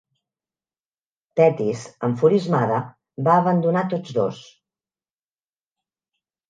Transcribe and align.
Tetis, 1.41 1.83
enfurismada, 2.09 2.81
va 3.29 3.37
abandonar 3.43 3.87
tots 3.95 4.19
dos. 4.21 4.45